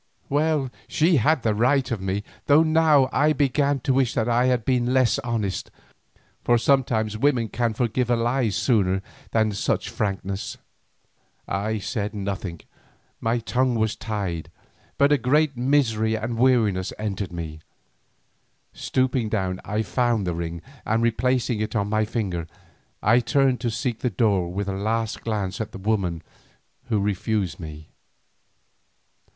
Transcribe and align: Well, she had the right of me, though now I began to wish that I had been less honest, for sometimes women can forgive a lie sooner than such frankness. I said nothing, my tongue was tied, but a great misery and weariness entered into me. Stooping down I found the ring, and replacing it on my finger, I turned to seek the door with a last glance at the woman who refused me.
Well, 0.29 0.71
she 0.87 1.17
had 1.17 1.43
the 1.43 1.53
right 1.53 1.91
of 1.91 2.01
me, 2.01 2.23
though 2.47 2.63
now 2.63 3.07
I 3.13 3.33
began 3.33 3.79
to 3.81 3.93
wish 3.93 4.15
that 4.15 4.27
I 4.27 4.45
had 4.47 4.65
been 4.65 4.95
less 4.95 5.19
honest, 5.19 5.69
for 6.43 6.57
sometimes 6.57 7.19
women 7.19 7.49
can 7.49 7.75
forgive 7.75 8.09
a 8.09 8.15
lie 8.15 8.49
sooner 8.49 9.03
than 9.29 9.51
such 9.51 9.91
frankness. 9.91 10.57
I 11.47 11.77
said 11.77 12.15
nothing, 12.15 12.61
my 13.19 13.37
tongue 13.37 13.75
was 13.75 13.95
tied, 13.95 14.49
but 14.97 15.11
a 15.11 15.19
great 15.19 15.55
misery 15.55 16.15
and 16.15 16.35
weariness 16.35 16.91
entered 16.97 17.29
into 17.29 17.35
me. 17.35 17.59
Stooping 18.73 19.29
down 19.29 19.61
I 19.63 19.83
found 19.83 20.25
the 20.25 20.33
ring, 20.33 20.63
and 20.83 21.03
replacing 21.03 21.59
it 21.59 21.75
on 21.75 21.89
my 21.89 22.05
finger, 22.05 22.47
I 23.03 23.19
turned 23.19 23.61
to 23.61 23.69
seek 23.69 23.99
the 23.99 24.09
door 24.09 24.51
with 24.51 24.67
a 24.67 24.73
last 24.73 25.21
glance 25.21 25.61
at 25.61 25.71
the 25.73 25.77
woman 25.77 26.23
who 26.85 26.99
refused 26.99 27.59
me. 27.59 27.89